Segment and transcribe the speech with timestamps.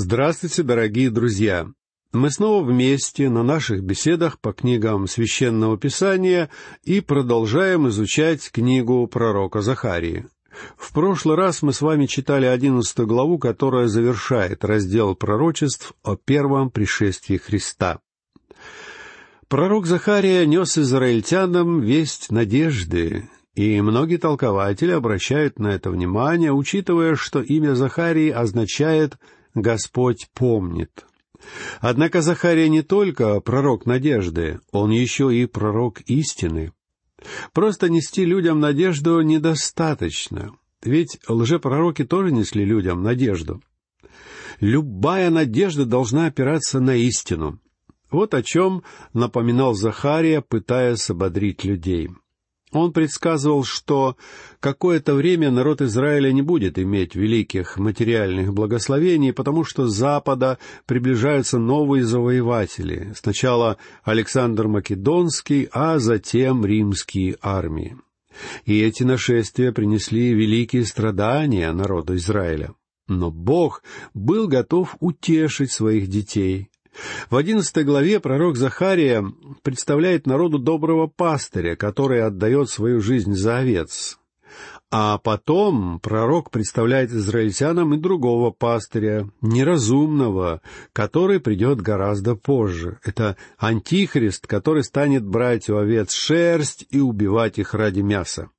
[0.00, 1.66] Здравствуйте, дорогие друзья!
[2.12, 6.50] Мы снова вместе на наших беседах по книгам Священного Писания
[6.84, 10.28] и продолжаем изучать книгу пророка Захарии.
[10.76, 16.70] В прошлый раз мы с вами читали одиннадцатую главу, которая завершает раздел пророчеств о первом
[16.70, 17.98] пришествии Христа.
[19.48, 27.42] Пророк Захария нес израильтянам весть надежды, и многие толкователи обращают на это внимание, учитывая, что
[27.42, 29.18] имя Захарии означает
[29.60, 31.06] Господь помнит.
[31.80, 36.72] Однако Захария не только пророк надежды, он еще и пророк истины.
[37.52, 43.62] Просто нести людям надежду недостаточно, ведь лжепророки тоже несли людям надежду.
[44.60, 47.60] Любая надежда должна опираться на истину.
[48.10, 48.82] Вот о чем
[49.12, 52.08] напоминал Захария, пытаясь ободрить людей.
[52.72, 54.16] Он предсказывал, что
[54.60, 61.58] какое-то время народ Израиля не будет иметь великих материальных благословений, потому что с Запада приближаются
[61.58, 63.12] новые завоеватели.
[63.16, 67.96] Сначала Александр Македонский, а затем римские армии.
[68.64, 72.74] И эти нашествия принесли великие страдания народу Израиля.
[73.08, 76.68] Но Бог был готов утешить своих детей,
[77.30, 79.24] в одиннадцатой главе пророк Захария
[79.62, 84.18] представляет народу доброго пастыря, который отдает свою жизнь за овец.
[84.90, 90.62] А потом пророк представляет израильтянам и другого пастыря, неразумного,
[90.94, 92.98] который придет гораздо позже.
[93.04, 98.50] Это антихрист, который станет брать у овец шерсть и убивать их ради мяса.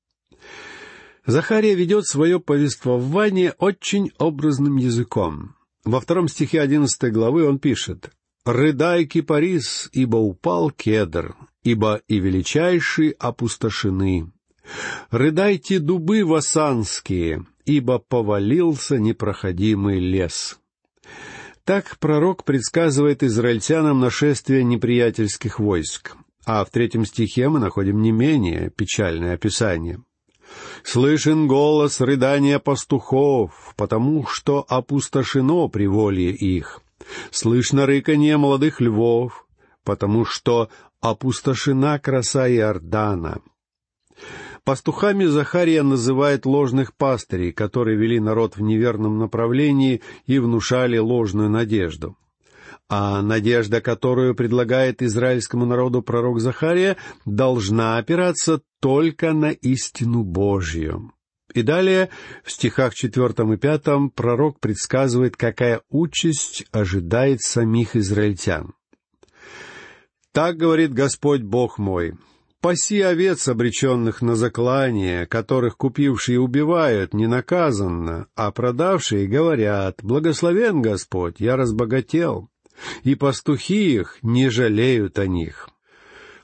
[1.26, 5.56] Захария ведет свое повествование очень образным языком.
[5.84, 8.12] Во втором стихе одиннадцатой главы он пишет
[8.46, 14.32] «Рыдай, кипарис, ибо упал кедр, ибо и величайшие опустошены.
[15.12, 20.60] Рыдайте дубы васанские, ибо повалился непроходимый лес».
[21.70, 26.16] Так пророк предсказывает израильтянам нашествие неприятельских войск.
[26.44, 30.02] А в третьем стихе мы находим не менее печальное описание.
[30.84, 36.82] «Слышен голос рыдания пастухов, потому что опустошено приволье их.
[37.32, 39.48] Слышно рыканье молодых львов,
[39.84, 40.70] потому что
[41.02, 43.42] опустошена краса Иордана.
[44.64, 52.18] Пастухами Захария называет ложных пастырей, которые вели народ в неверном направлении и внушали ложную надежду.
[52.88, 61.14] А надежда, которую предлагает израильскому народу пророк Захария, должна опираться только на истину Божью.
[61.54, 62.10] И далее,
[62.44, 68.74] в стихах четвертом и пятом, пророк предсказывает, какая участь ожидает самих израильтян.
[70.32, 72.14] «Так говорит Господь Бог мой,
[72.62, 81.56] паси овец, обреченных на заклание, которых купившие убивают ненаказанно, а продавшие говорят, благословен Господь, я
[81.56, 82.50] разбогател,
[83.04, 85.70] и пастухи их не жалеют о них».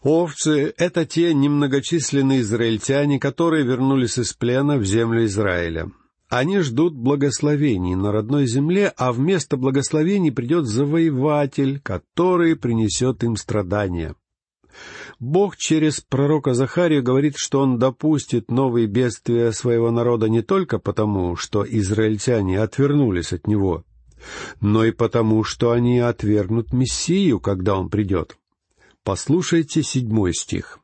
[0.06, 5.90] Овцы— это те немногочисленные израильтяне, которые вернулись из плена в землю Израиля.
[6.30, 14.14] Они ждут благословений на родной земле, а вместо благословений придет завоеватель, который принесет им страдания.
[15.20, 21.36] Бог через пророка Захарию говорит, что он допустит новые бедствия своего народа не только потому,
[21.36, 23.84] что израильтяне отвернулись от него,
[24.62, 28.38] но и потому, что они отвергнут Мессию, когда он придет.
[29.06, 30.80] Послушайте седьмой стих.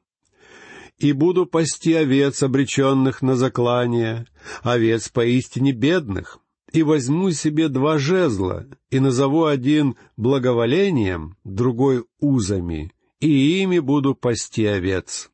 [0.99, 4.27] «И буду пасти овец, обреченных на заклание,
[4.61, 6.37] овец поистине бедных,
[6.71, 14.65] и возьму себе два жезла, и назову один благоволением, другой узами, и ими буду пасти
[14.65, 15.31] овец».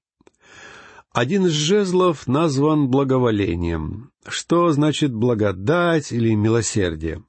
[1.11, 4.11] Один из жезлов назван благоволением.
[4.25, 7.21] Что значит благодать или милосердие?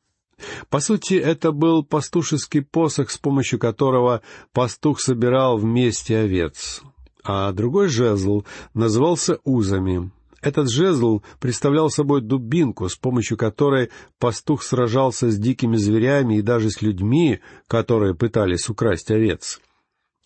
[0.71, 4.23] По сути, это был пастушеский посох, с помощью которого
[4.53, 6.83] пастух собирал вместе овец.
[7.25, 8.45] А другой жезл
[8.75, 10.11] назывался узами.
[10.41, 16.71] Этот жезл представлял собой дубинку, с помощью которой пастух сражался с дикими зверями и даже
[16.71, 19.61] с людьми, которые пытались украсть овец.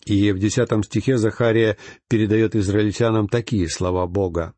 [0.05, 1.77] И в десятом стихе Захария
[2.07, 4.53] передает израильтянам такие слова Бога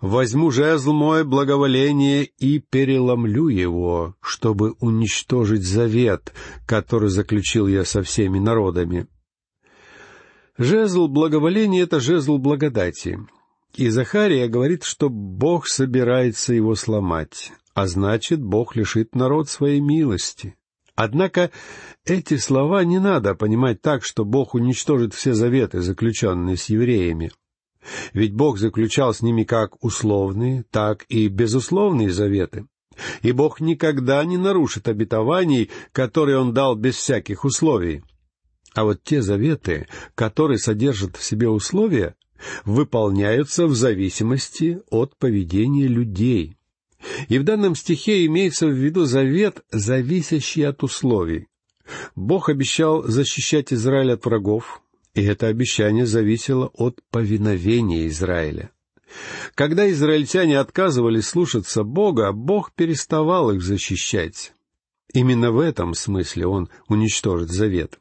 [0.00, 6.32] возьму жезл мой благоволение и переломлю его, чтобы уничтожить завет,
[6.66, 9.06] который заключил я со всеми народами.
[10.56, 13.18] Жезл благоволения— это жезл благодати.
[13.74, 20.54] И Захария говорит, что Бог собирается его сломать, а значит, Бог лишит народ своей милости.
[20.94, 21.50] Однако
[22.04, 27.32] эти слова не надо понимать так, что Бог уничтожит все заветы, заключенные с евреями—
[28.12, 32.66] ведь Бог заключал с ними как условные, так и безусловные заветы.
[33.22, 38.02] И Бог никогда не нарушит обетований, которые Он дал без всяких условий.
[38.74, 42.14] А вот те заветы, которые содержат в себе условия,
[42.64, 46.56] выполняются в зависимости от поведения людей.
[47.28, 51.48] И в данном стихе имеется в виду завет, зависящий от условий.
[52.16, 54.82] Бог обещал защищать Израиль от врагов,
[55.14, 58.70] и это обещание зависело от повиновения Израиля.
[59.54, 64.52] Когда израильтяне отказывались слушаться Бога, Бог переставал их защищать.
[65.12, 68.00] Именно в этом смысле Он уничтожит завет.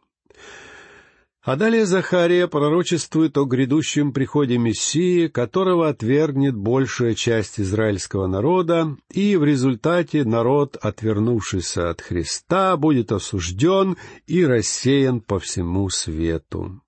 [1.44, 9.36] А далее Захария пророчествует о грядущем приходе Мессии, которого отвергнет большая часть израильского народа, и
[9.36, 16.83] в результате народ, отвернувшийся от Христа, будет осужден и рассеян по всему свету.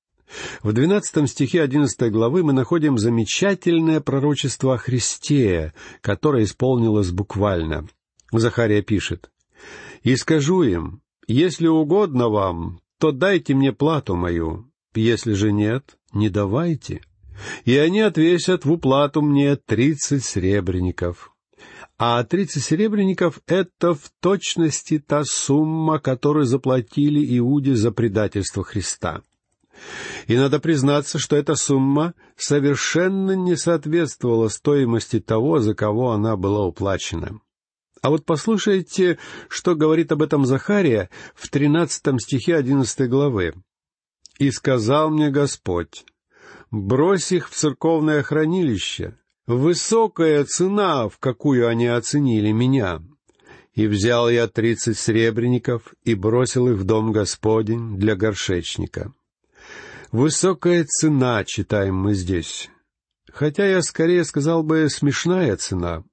[0.64, 7.88] В двенадцатом стихе одиннадцатой главы мы находим замечательное пророчество о Христе, которое исполнилось буквально.
[8.32, 9.30] Захария пишет,
[10.04, 16.30] «И скажу им, если угодно вам, то дайте мне плату мою, если же нет, не
[16.30, 17.02] давайте.
[17.66, 21.32] И они отвесят в уплату мне тридцать серебряников.
[21.98, 29.22] А тридцать серебряников— это в точности та сумма, которую заплатили Иуде за предательство Христа.
[30.28, 36.66] И надо признаться, что эта сумма совершенно не соответствовала стоимости того, за кого она была
[36.66, 37.40] уплачена.
[38.02, 39.18] А вот послушайте,
[39.50, 43.56] что говорит об этом Захария в тринадцатом стихе одиннадцатой главы.
[44.38, 46.06] «И сказал мне Господь,
[46.70, 49.18] брось их в церковное хранилище,
[49.48, 53.02] высокая цена, в какую они оценили меня.
[53.74, 59.14] И взял я тридцать сребреников и бросил их в дом Господень для горшечника».
[60.12, 62.70] Высокая цена, читаем мы здесь.
[63.32, 66.04] Хотя я скорее сказал бы смешная цена.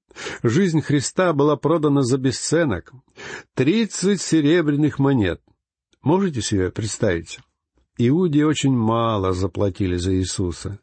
[0.42, 2.92] Жизнь Христа была продана за бесценок.
[3.54, 5.40] Тридцать серебряных монет.
[6.02, 7.38] Можете себе представить?
[7.98, 10.80] Иуде очень мало заплатили за Иисуса.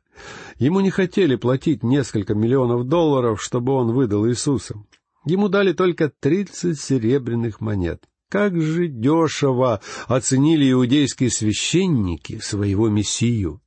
[0.58, 4.76] Ему не хотели платить несколько миллионов долларов, чтобы он выдал Иисуса.
[5.26, 8.04] Ему дали только тридцать серебряных монет.
[8.30, 13.60] Как же дешево оценили иудейские священники своего Мессию!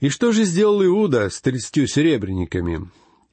[0.00, 2.90] И что же сделал Иуда с тридцатью серебряниками?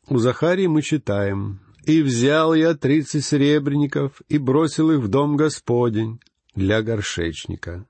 [0.07, 6.19] У Захарии мы читаем, «И взял я тридцать серебряников и бросил их в дом Господень
[6.55, 7.85] для горшечника».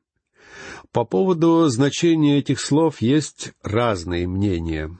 [0.92, 4.98] По поводу значения этих слов есть разные мнения.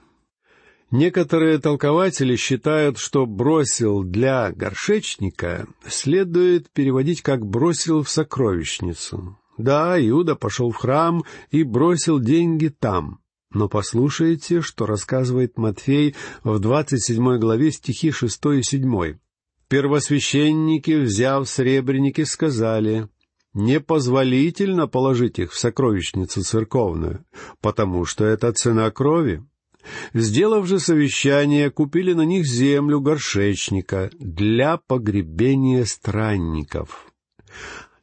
[0.90, 9.38] Некоторые толкователи считают, что «бросил для горшечника» следует переводить как «бросил в сокровищницу».
[9.56, 13.20] Да, Иуда пошел в храм и бросил деньги там.
[13.52, 19.18] Но послушайте, что рассказывает Матфей в двадцать седьмой главе стихи шестой и седьмой.
[19.68, 23.08] «Первосвященники, взяв сребреники, сказали,
[23.54, 27.24] «Непозволительно положить их в сокровищницу церковную,
[27.60, 29.44] потому что это цена крови».
[30.14, 37.12] Сделав же совещание, купили на них землю горшечника для погребения странников.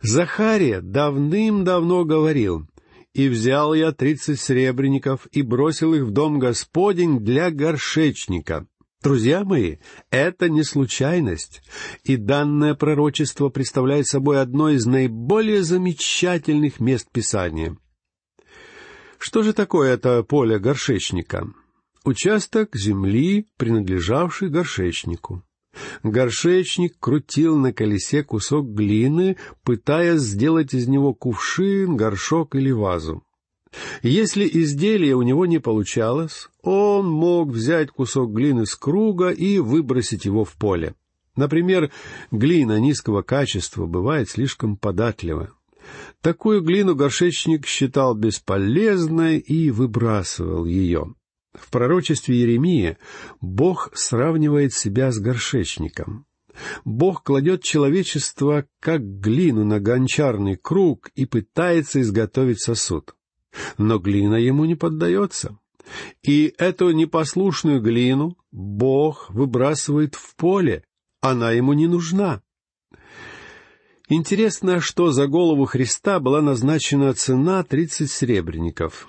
[0.02, 2.68] Захария давным-давно говорил,
[3.14, 8.68] «И взял я тридцать сребреников и бросил их в дом Господень для горшечника».
[9.04, 9.78] Друзья мои,
[10.10, 11.62] это не случайность,
[12.04, 17.78] и данное пророчество представляет собой одно из наиболее замечательных мест Писания.
[19.20, 21.48] Что же такое это поле горшечника?
[22.08, 25.44] Участок земли, принадлежавший горшечнику.
[26.04, 29.36] Горшечник крутил на колесе кусок глины,
[29.66, 33.24] пытаясь сделать из него кувшин, горшок или вазу.
[34.04, 40.24] Если изделие у него не получалось, он мог взять кусок глины с круга и выбросить
[40.24, 40.96] его в поле.
[41.36, 41.92] Например,
[42.32, 45.50] глина низкого качества бывает слишком податлива.
[46.22, 51.14] Такую глину горшечник считал бесполезной и выбрасывал ее.
[51.58, 52.98] В пророчестве Еремии
[53.42, 56.26] Бог сравнивает себя с горшечником.
[56.86, 63.16] Бог кладет человечество как глину на гончарный круг и пытается изготовить сосуд.
[63.78, 65.58] Но глина ему не поддается.
[66.22, 70.84] И эту непослушную глину Бог выбрасывает в поле.
[71.22, 72.42] Она ему не нужна.
[74.10, 79.08] Интересно, что за голову Христа была назначена цена тридцать сребреников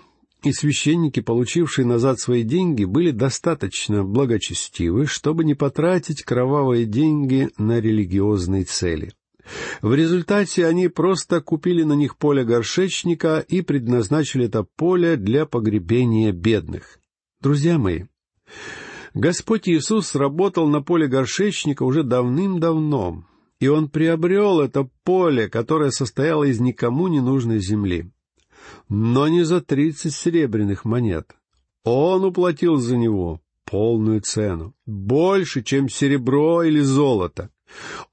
[0.49, 7.81] и священники, получившие назад свои деньги, были достаточно благочестивы, чтобы не потратить кровавые деньги на
[7.81, 9.12] религиозные цели.
[9.81, 16.33] В результате они просто купили на них поле горшечника и предназначили это поле для погребения
[16.33, 16.99] бедных.
[17.40, 18.05] Друзья мои,
[19.14, 23.25] Господь Иисус работал на поле горшечника уже давным-давно,
[23.61, 28.11] и Он приобрел это поле, которое состояло из никому не нужной земли.
[28.89, 31.35] Но не за тридцать серебряных монет.
[31.85, 37.51] Он уплатил за него полную цену, больше, чем серебро или золото.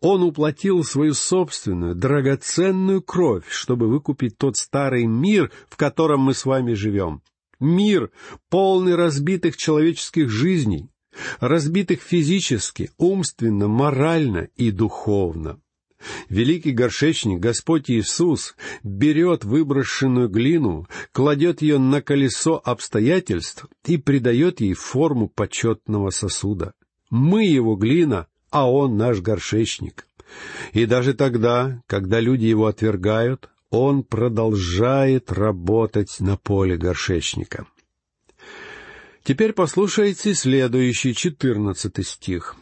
[0.01, 6.45] Он уплатил свою собственную, драгоценную кровь, чтобы выкупить тот старый мир, в котором мы с
[6.45, 7.21] вами живем.
[7.59, 8.11] Мир,
[8.49, 10.89] полный разбитых человеческих жизней,
[11.39, 15.59] разбитых физически, умственно, морально и духовно.
[16.29, 24.73] Великий горшечник, Господь Иисус, берет выброшенную глину, кладет ее на колесо обстоятельств и придает ей
[24.73, 26.73] форму почетного сосуда.
[27.09, 30.07] Мы его глина, а он наш горшечник.
[30.73, 37.67] И даже тогда, когда люди его отвергают, он продолжает работать на поле горшечника.
[39.23, 42.55] Теперь послушайте следующий, четырнадцатый стих.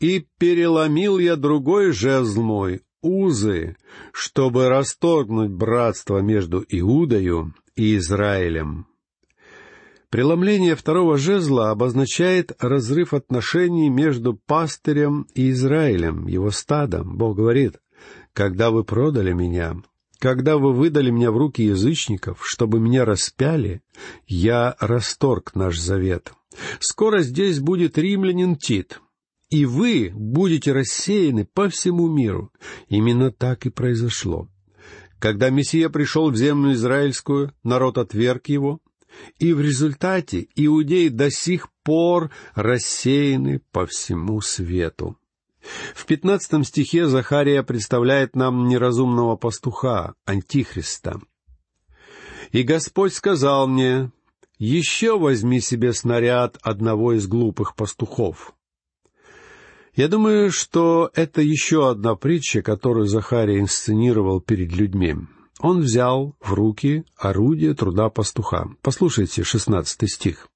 [0.00, 3.76] «И переломил я другой жезл мой, узы,
[4.12, 8.86] чтобы расторгнуть братство между Иудою и Израилем».
[10.10, 17.18] Преломление второго жезла обозначает разрыв отношений между пастырем и Израилем, его стадом.
[17.18, 17.78] Бог говорит,
[18.32, 19.82] «Когда вы продали меня,
[20.18, 23.82] когда вы выдали меня в руки язычников, чтобы меня распяли,
[24.26, 26.32] я расторг наш завет.
[26.80, 29.00] Скоро здесь будет римлянин Тит,
[29.50, 32.52] и вы будете рассеяны по всему миру.
[32.88, 34.48] Именно так и произошло.
[35.18, 38.80] Когда Мессия пришел в землю израильскую, народ отверг его,
[39.38, 45.16] и в результате иудеи до сих пор рассеяны по всему свету.
[45.94, 51.20] В пятнадцатом стихе Захария представляет нам неразумного пастуха, антихриста.
[52.52, 54.10] «И Господь сказал мне,
[54.58, 58.54] еще возьми себе снаряд одного из глупых пастухов».
[59.98, 65.16] Я думаю, что это еще одна притча, которую Захария инсценировал перед людьми
[65.60, 68.68] он взял в руки орудие труда пастуха.
[68.82, 70.48] Послушайте, шестнадцатый стих.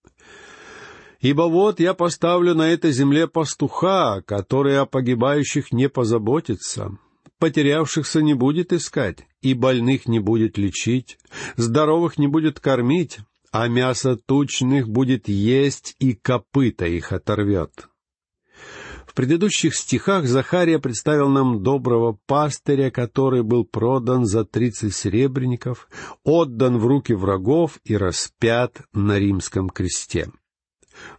[1.21, 6.97] «Ибо вот я поставлю на этой земле пастуха, который о погибающих не позаботится,
[7.39, 11.19] потерявшихся не будет искать, и больных не будет лечить,
[11.57, 13.19] здоровых не будет кормить,
[13.53, 17.89] а мясо тучных будет есть, и копыта их оторвет».
[19.13, 25.87] В предыдущих стихах Захария представил нам доброго пастыря, который был продан за тридцать серебряников,
[26.25, 30.33] отдан в руки врагов и распят на римском кресте.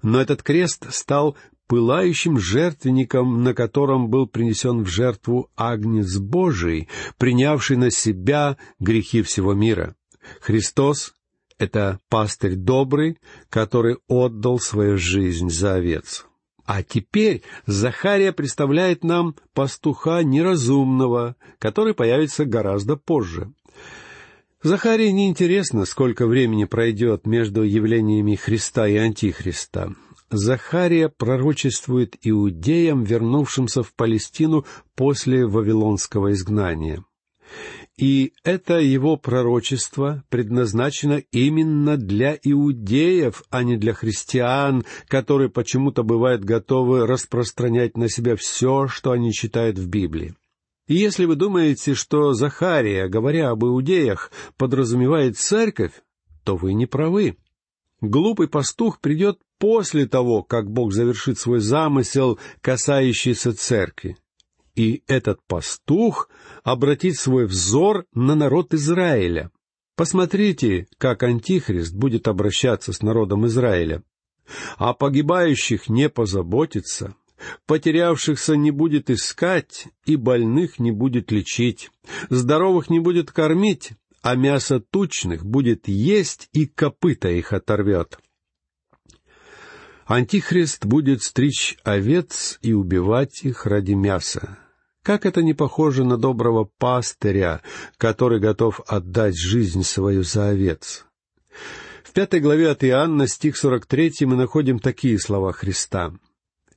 [0.01, 7.77] Но этот крест стал пылающим жертвенником, на котором был принесен в жертву Агнец Божий, принявший
[7.77, 9.95] на себя грехи всего мира.
[10.41, 11.13] Христос—
[11.59, 13.19] это пастырь добрый,
[13.51, 16.25] который отдал свою жизнь за овец.
[16.65, 23.51] А теперь Захария представляет нам пастуха неразумного, который появится гораздо позже.
[24.62, 29.93] Захарии неинтересно, сколько времени пройдет между явлениями Христа и Антихриста.
[30.29, 34.65] Захария пророчествует иудеям, вернувшимся в Палестину
[34.96, 37.03] после Вавилонского изгнания.
[37.97, 46.43] И это его пророчество предназначено именно для иудеев, а не для христиан, которые почему-то бывают
[46.43, 50.33] готовы распространять на себя все, что они читают в Библии.
[50.88, 55.93] И если вы думаете, что Захария, говоря об иудеях, подразумевает церковь,
[56.43, 57.38] то вы не правы.
[58.01, 64.17] Глупый пастух придет после того, как Бог завершит свой замысел, касающийся церкви
[64.75, 66.30] и этот пастух
[66.63, 69.51] обратит свой взор на народ Израиля.
[69.96, 74.03] Посмотрите, как Антихрист будет обращаться с народом Израиля.
[74.77, 77.15] О погибающих не позаботится,
[77.68, 81.92] потерявшихся не будет искать, и больных не будет лечить,
[82.30, 88.18] здоровых не будет кормить, а мясо тучных будет есть, и копыта их оторвет.
[90.06, 94.58] Антихрист будет стричь овец и убивать их ради мяса.
[95.03, 97.62] Как это не похоже на доброго пастыря,
[97.98, 101.05] который готов отдать жизнь свою за овец?
[102.03, 106.13] В пятой главе от Иоанна, стих сорок третий, мы находим такие слова Христа.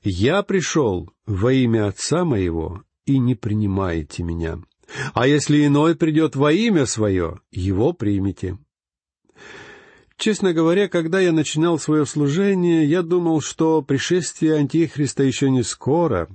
[0.02, 4.58] «Я пришел во имя Отца моего, и не принимаете меня.
[5.14, 8.58] А если иной придет во имя свое, его примите».
[10.16, 16.28] Честно говоря, когда я начинал свое служение, я думал, что пришествие Антихриста еще не скоро,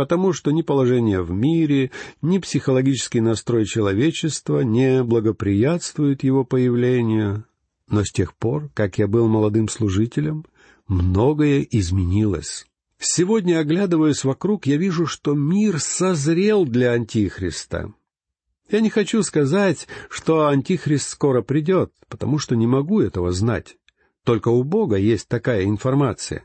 [0.00, 1.90] потому что ни положение в мире,
[2.22, 7.44] ни психологический настрой человечества не благоприятствуют его появлению.
[7.86, 10.46] Но с тех пор, как я был молодым служителем,
[10.88, 12.66] многое изменилось.
[12.98, 17.92] Сегодня, оглядываясь вокруг, я вижу, что мир созрел для Антихриста.
[18.70, 23.76] Я не хочу сказать, что Антихрист скоро придет, потому что не могу этого знать.
[24.24, 26.44] Только у Бога есть такая информация.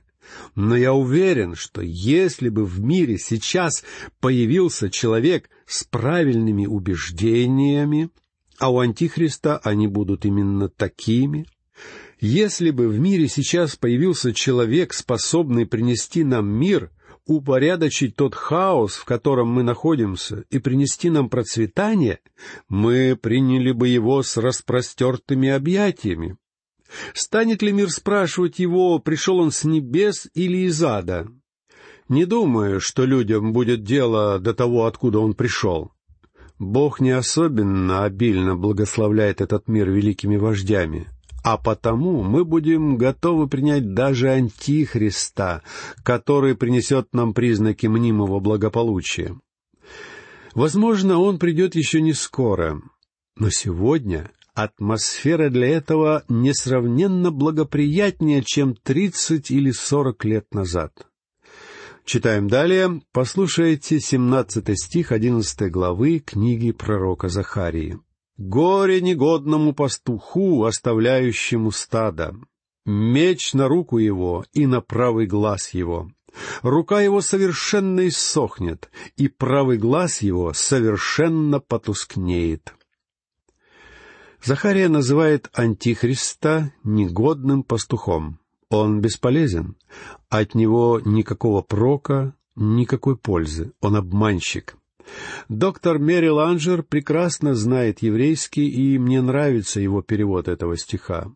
[0.56, 3.84] Но я уверен, что если бы в мире сейчас
[4.20, 8.10] появился человек с правильными убеждениями,
[8.58, 11.46] а у Антихриста они будут именно такими,
[12.20, 16.92] если бы в мире сейчас появился человек, способный принести нам мир,
[17.28, 22.20] упорядочить тот хаос, в котором мы находимся, и принести нам процветание,
[22.70, 26.38] мы приняли бы его с распростертыми объятиями.
[27.14, 31.28] Станет ли мир спрашивать его, пришел он с небес или из ада?
[32.08, 35.92] Не думаю, что людям будет дело до того, откуда он пришел.
[36.60, 41.08] Бог не особенно обильно благословляет этот мир великими вождями,
[41.44, 45.64] а потому мы будем готовы принять даже Антихриста,
[46.04, 49.36] который принесет нам признаки мнимого благополучия.
[50.54, 52.82] Возможно, он придет еще не скоро,
[53.36, 61.08] но сегодня атмосфера для этого несравненно благоприятнее, чем тридцать или сорок лет назад.
[62.06, 63.02] Читаем далее.
[63.12, 68.00] Послушайте семнадцатый стих одиннадцатой главы книги пророка Захарии.
[68.38, 72.36] «Горе негодному пастуху, оставляющему стадо!
[72.86, 76.12] Меч на руку его и на правый глаз его.
[76.62, 82.75] Рука его совершенно иссохнет, и правый глаз его совершенно потускнеет».
[84.46, 88.38] Захария называет Антихриста негодным пастухом.
[88.70, 89.76] Он бесполезен.
[90.30, 93.72] От него никакого прока, никакой пользы.
[93.82, 94.78] Он обманщик.
[95.50, 101.32] Доктор Мэри Ланжер прекрасно знает еврейский, и мне нравится его перевод этого стиха.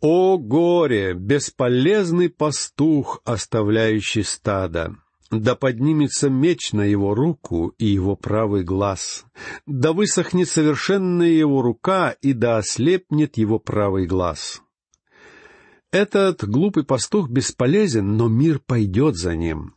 [0.00, 1.14] «О горе!
[1.14, 4.94] Бесполезный пастух, оставляющий стадо!
[5.30, 9.26] Да поднимется меч на его руку и его правый глаз,
[9.66, 14.62] да высохнет совершенно его рука и да ослепнет его правый глаз.
[15.90, 19.74] Этот глупый пастух бесполезен, но мир пойдет за ним.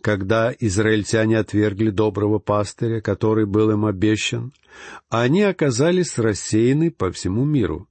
[0.00, 4.52] Когда израильтяне отвергли доброго пастыря, который был им обещан,
[5.08, 7.88] они оказались рассеяны по всему миру.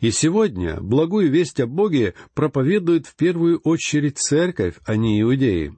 [0.00, 5.74] И сегодня благую весть о Боге проповедует в первую очередь церковь, а не иудеи.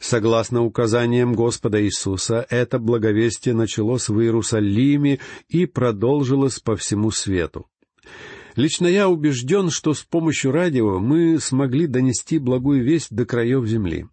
[0.00, 7.66] Согласно указаниям Господа Иисуса, это благовестие началось в Иерусалиме и продолжилось по всему свету.
[8.56, 14.06] Лично я убежден, что с помощью радио мы смогли донести благую весть до краев земли.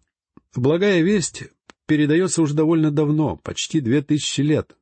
[0.54, 1.44] Благая весть
[1.86, 4.76] передается уже довольно давно, почти две тысячи лет.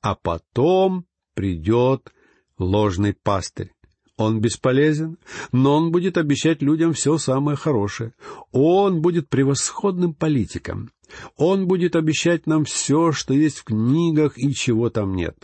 [0.00, 2.12] А потом придет
[2.58, 3.71] ложный пастырь.
[4.22, 5.18] Он бесполезен,
[5.52, 8.12] но он будет обещать людям все самое хорошее.
[8.52, 10.90] Он будет превосходным политиком.
[11.36, 15.36] Он будет обещать нам все, что есть в книгах и чего там нет.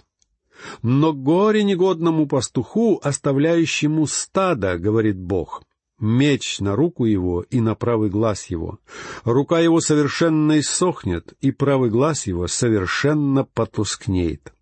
[0.83, 5.63] Но горе негодному пастуху, оставляющему стадо, говорит Бог.
[6.01, 8.79] Меч на руку его и на правый глаз его.
[9.25, 14.53] Рука его совершенно иссохнет, и правый глаз его совершенно потускнеет.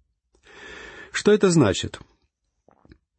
[1.12, 2.00] Что это значит?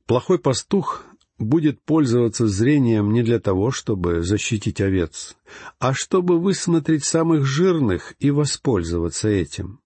[0.08, 1.04] Плохой пастух
[1.38, 5.36] будет пользоваться зрением не для того, чтобы защитить овец,
[5.80, 9.82] а чтобы высмотреть самых жирных и воспользоваться этим.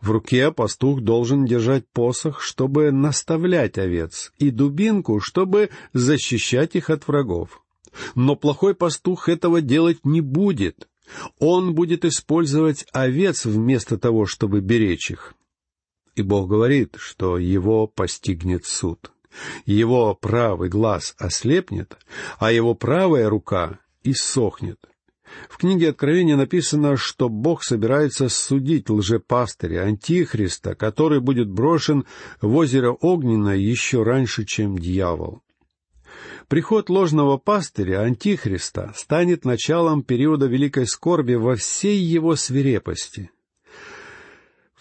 [0.00, 7.06] В руке пастух должен держать посох, чтобы наставлять овец, и дубинку, чтобы защищать их от
[7.06, 7.62] врагов.
[8.14, 10.88] Но плохой пастух этого делать не будет.
[11.38, 15.34] Он будет использовать овец вместо того, чтобы беречь их.
[16.16, 19.11] И Бог говорит, что его постигнет суд
[19.66, 21.96] его правый глаз ослепнет,
[22.38, 24.78] а его правая рука иссохнет.
[25.48, 32.04] В книге Откровения написано, что Бог собирается судить лжепастыря, антихриста, который будет брошен
[32.40, 35.42] в озеро Огненное еще раньше, чем дьявол.
[36.48, 43.30] Приход ложного пастыря, антихриста, станет началом периода великой скорби во всей его свирепости—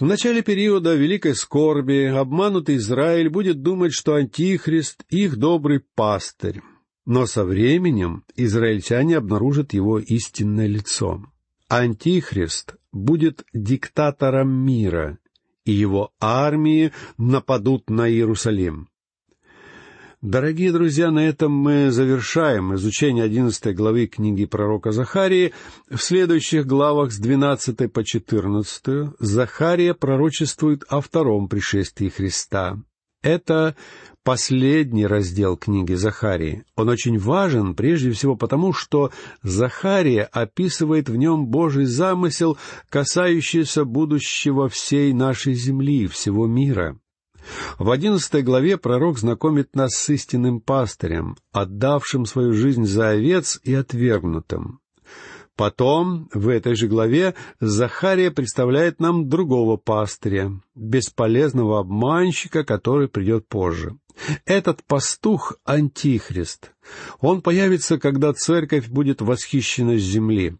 [0.01, 6.61] в начале периода Великой Скорби обманутый Израиль будет думать, что Антихрист— их добрый пастырь.
[7.05, 11.23] Но со временем израильтяне обнаружат его истинное лицо.
[11.69, 15.19] Антихрист будет диктатором мира,
[15.65, 18.89] и его армии нападут на Иерусалим.
[20.21, 25.51] Дорогие друзья, на этом мы завершаем изучение одиннадцатой главы книги пророка Захарии.
[25.89, 32.77] В следующих главах с двенадцатой по четырнадцатую Захария пророчествует о втором пришествии Христа.
[33.23, 33.75] Это
[34.23, 36.65] последний раздел книги Захарии.
[36.75, 39.09] Он очень важен прежде всего потому, что
[39.41, 46.99] Захария описывает в нем Божий замысел, касающийся будущего всей нашей земли, всего мира.
[47.79, 53.73] В одиннадцатой главе пророк знакомит нас с истинным пастырем, отдавшим свою жизнь за овец и
[53.73, 54.79] отвергнутым.
[55.55, 63.97] Потом, в этой же главе, Захария представляет нам другого пастыря, бесполезного обманщика, который придет позже.
[64.45, 66.71] Этот пастух— антихрист.
[67.19, 70.57] Он появится, когда церковь будет восхищена с земли.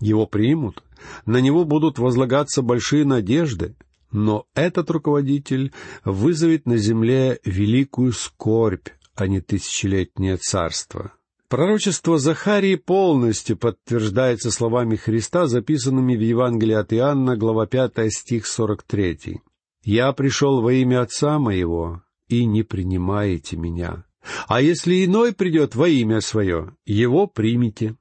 [0.00, 0.82] Его примут,
[1.26, 3.76] на него будут возлагаться большие надежды,
[4.12, 5.72] но этот руководитель
[6.04, 11.12] вызовет на земле великую скорбь, а не тысячелетнее царство.
[11.48, 19.40] Пророчество Захарии полностью подтверждается словами Христа, записанными в Евангелии от Иоанна, глава 5, стих 43.
[19.82, 24.04] «Я пришел во имя Отца моего, и не принимаете меня.
[24.46, 27.96] А если иной придет во имя свое, его примите».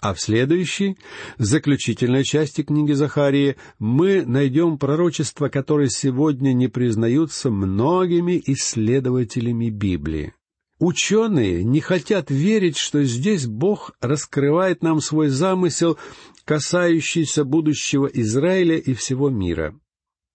[0.00, 0.96] А в следующей,
[1.38, 10.32] заключительной части книги Захарии, мы найдем пророчества, которые сегодня не признаются многими исследователями Библии.
[10.78, 15.98] Ученые не хотят верить, что здесь Бог раскрывает нам свой замысел,
[16.46, 19.78] касающийся будущего Израиля и всего мира.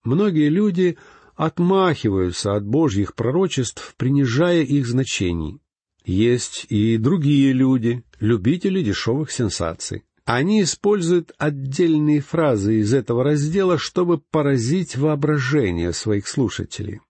[0.04, 0.98] Многие люди
[1.36, 5.60] отмахиваются от Божьих пророчеств, принижая их значений.
[6.06, 10.04] Есть и другие люди, любители дешевых сенсаций.
[10.24, 17.02] Они используют отдельные фразы из этого раздела, чтобы поразить воображение своих слушателей.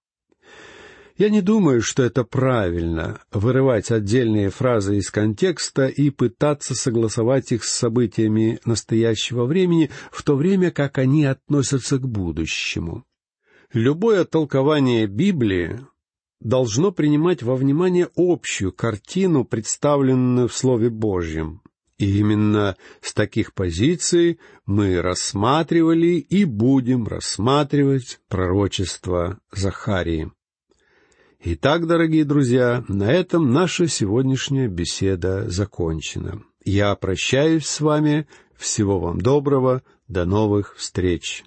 [1.17, 7.63] Я не думаю, что это правильно— вырывать отдельные фразы из контекста и пытаться согласовать их
[7.63, 13.05] с событиями настоящего времени, в то время как они относятся к будущему.
[13.71, 15.79] Любое толкование Библии
[16.39, 21.61] должно принимать во внимание общую картину, представленную в Слове Божьем.
[21.97, 30.31] И именно с таких позиций мы рассматривали и будем рассматривать пророчество Захарии.
[31.39, 36.41] Итак, дорогие друзья, на этом наша сегодняшняя беседа закончена.
[36.65, 38.27] Я прощаюсь с вами.
[38.57, 39.83] Всего вам доброго.
[40.07, 41.45] До новых встреч.